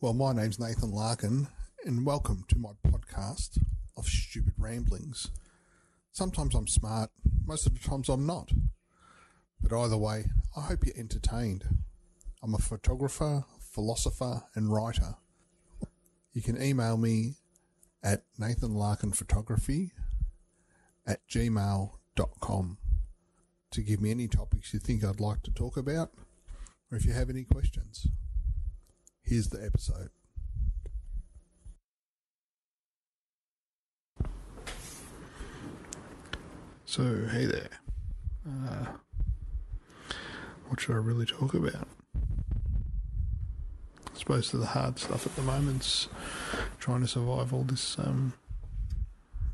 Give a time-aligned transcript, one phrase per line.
[0.00, 1.48] Well, my name's Nathan Larkin,
[1.84, 3.58] and welcome to my podcast
[3.96, 5.28] of stupid ramblings.
[6.12, 7.10] Sometimes I'm smart,
[7.44, 8.52] most of the times I'm not.
[9.60, 10.26] But either way,
[10.56, 11.64] I hope you're entertained.
[12.44, 15.16] I'm a photographer, philosopher, and writer.
[16.32, 17.34] You can email me
[18.00, 19.90] at nathanlarkinphotography
[21.08, 22.78] at gmail.com
[23.72, 26.12] to give me any topics you think I'd like to talk about,
[26.92, 28.06] or if you have any questions.
[29.28, 30.08] Here's the episode.
[36.86, 37.68] So, hey there.
[38.48, 38.86] Uh,
[40.68, 41.86] what should I really talk about?
[44.06, 46.08] I suppose the hard stuff at the moment's
[46.80, 48.32] trying to survive all this um,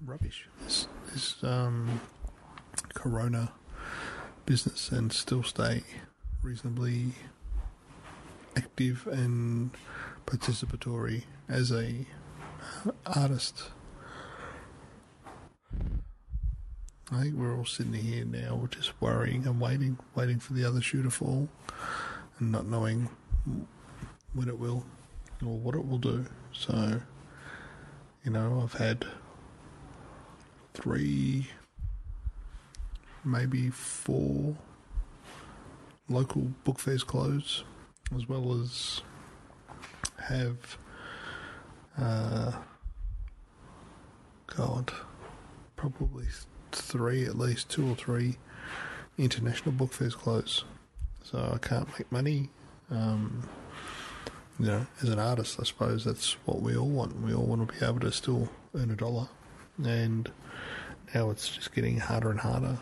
[0.07, 2.01] rubbish, this, this um,
[2.95, 3.51] corona
[4.47, 5.83] business, and still stay
[6.45, 7.15] reasonably
[8.57, 9.71] active and
[10.27, 12.07] participatory as a
[13.07, 13.71] artist.
[17.13, 20.65] I think we're all sitting here now, we're just worrying and waiting, waiting for the
[20.65, 21.49] other shoe to fall,
[22.39, 23.11] and not knowing
[24.33, 24.85] when it will
[25.45, 26.25] or what it will do.
[26.53, 27.01] So,
[28.25, 29.05] you know, I've had
[30.73, 31.49] three,
[33.23, 34.57] maybe four
[36.09, 37.65] local book fairs close,
[38.15, 39.03] as well as
[40.19, 40.79] have,
[41.99, 42.53] uh,
[44.47, 44.93] God,
[45.77, 46.27] probably
[46.73, 48.37] three, at least two or three
[49.19, 50.65] international book fairs close.
[51.23, 52.51] So I can't make money.
[52.91, 53.49] Um,
[54.59, 57.21] you know, as an artist, I suppose that's what we all want.
[57.21, 59.29] We all want to be able to still earn a dollar.
[59.83, 60.31] And
[61.15, 62.79] now it's just getting harder and harder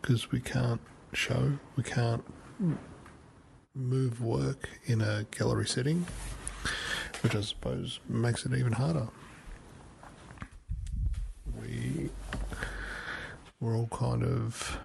[0.00, 0.80] because we can't
[1.12, 2.24] show, we can't
[3.76, 6.06] move work in a gallery setting,
[7.22, 9.08] which I suppose makes it even harder.
[11.60, 12.10] We
[13.60, 14.78] we're all kind of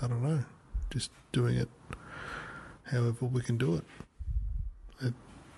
[0.00, 0.44] I don't know,
[0.90, 1.68] just doing it
[2.84, 3.84] however we can do it.
[5.00, 5.14] It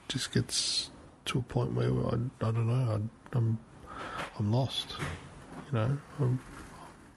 [0.09, 0.91] just gets
[1.27, 2.15] to a point where I,
[2.47, 2.93] I don't know,
[3.33, 3.59] I, I'm
[4.39, 4.95] I'm lost.
[5.67, 6.41] You know, I'm,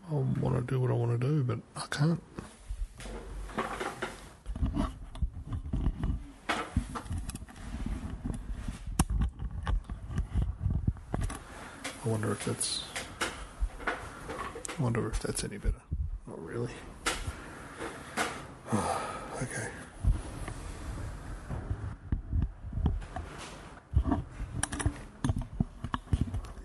[0.09, 2.21] I want to do what I want to do, but I can't.
[12.05, 12.83] I wonder if that's.
[13.87, 15.81] I wonder if that's any better.
[16.27, 16.71] Not really.
[18.73, 19.67] okay.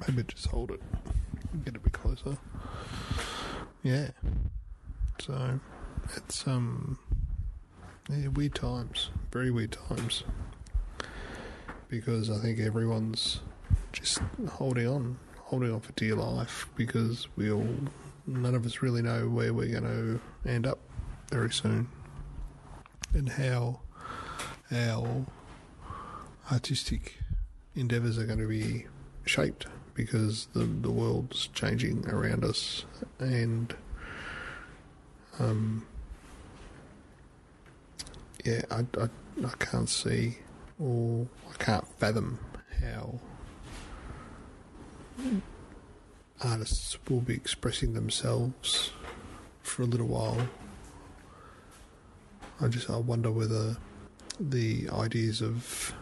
[0.08, 0.80] Maybe just hold it.
[1.64, 2.36] Get a bit closer.
[3.82, 4.08] Yeah.
[5.20, 5.60] So
[6.16, 6.98] it's um
[8.10, 9.10] yeah, weird times.
[9.30, 10.24] Very weird times.
[11.88, 13.40] Because I think everyone's
[13.92, 14.18] just
[14.50, 17.66] holding on, holding on for dear life because we all,
[18.26, 20.20] none of us really know where we're going to
[20.50, 20.78] end up
[21.30, 21.88] very soon.
[23.14, 23.80] And how
[24.70, 25.24] our
[26.52, 27.16] artistic
[27.74, 28.84] endeavours are going to be
[29.24, 32.84] shaped because the, the world's changing around us.
[33.18, 33.74] And
[35.38, 35.86] um,
[38.44, 39.08] yeah, I, I,
[39.46, 40.40] I can't see
[40.78, 42.38] or I can't fathom
[42.82, 43.18] how
[46.42, 48.92] artists will be expressing themselves
[49.62, 50.48] for a little while.
[52.60, 53.76] I just I wonder whether
[54.40, 55.94] the ideas of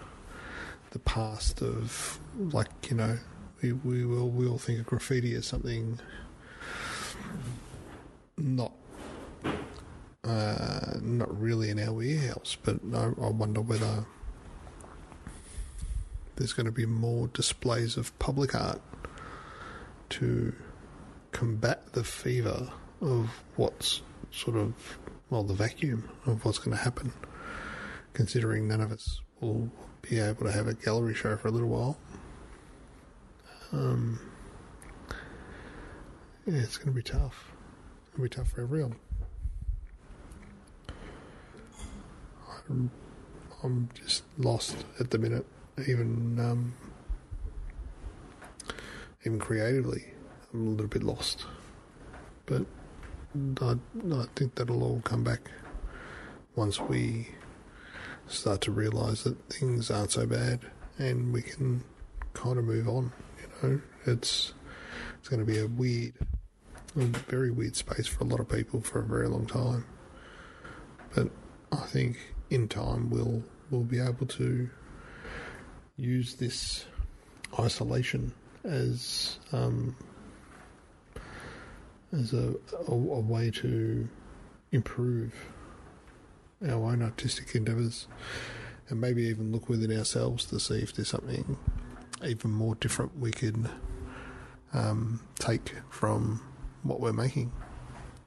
[0.91, 3.19] the past of like you know
[3.63, 5.99] we we will we all think of graffiti as something
[8.39, 8.73] not
[10.25, 14.05] uh, not really in our wheelhouse, but I, I wonder whether
[16.35, 18.81] there's going to be more displays of public art
[20.19, 20.55] to
[21.33, 27.13] combat the fever of what's sort of, well, the vacuum of what's going to happen,
[28.15, 29.71] considering none of us will
[30.03, 31.99] be able to have a gallery show for a little while.
[33.73, 34.19] Um,
[36.47, 37.53] yeah, it's going to be tough.
[38.13, 38.97] It'll be tough for everyone.
[42.71, 42.91] I'm,
[43.63, 45.45] I'm just lost at the minute,
[45.87, 46.75] even um,
[49.27, 50.05] even creatively.
[50.55, 51.45] I'm a little bit lost,
[52.47, 52.65] but
[53.61, 53.77] I,
[54.13, 55.51] I think that'll all come back
[56.55, 57.29] once we
[58.29, 60.61] start to realise that things aren't so bad
[60.99, 61.83] and we can
[62.35, 63.13] kind of move on.
[63.41, 64.55] You know, it's
[65.19, 66.15] it's going to be a weird,
[66.97, 69.85] a very weird space for a lot of people for a very long time.
[71.15, 71.31] But
[71.73, 72.17] I think
[72.51, 74.71] in time we'll we'll be able to
[75.97, 76.87] use this
[77.59, 78.33] isolation
[78.67, 79.97] as um,
[82.13, 82.55] as a,
[82.89, 84.09] a, a way to
[84.73, 85.35] improve
[86.63, 88.07] our own artistic endeavours
[88.89, 91.57] and maybe even look within ourselves to see if there's something
[92.25, 93.69] even more different we could
[94.73, 96.41] um, take from
[96.83, 97.53] what we're making.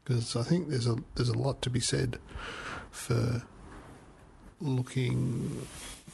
[0.04, 2.18] Because I think there's a there's a lot to be said
[2.92, 3.44] for
[4.60, 5.66] looking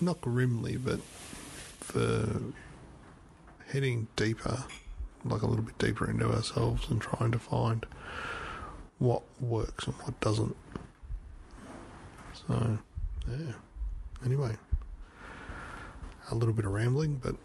[0.01, 0.99] not grimly, but
[1.79, 2.27] for
[3.75, 4.63] heading deeper,
[5.25, 7.85] like a little bit deeper into ourselves and trying to find
[8.99, 10.55] what works and what doesn't.
[12.47, 12.77] So,
[13.29, 13.51] yeah.
[14.23, 14.55] Anyway,
[16.31, 17.35] a little bit of rambling, but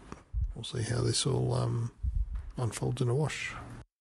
[0.55, 1.91] we'll see how this all um,
[2.55, 3.51] unfolds in a wash.